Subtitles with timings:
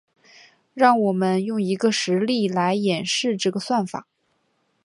[0.73, 4.07] 让我们用一个实例来演示这个算法。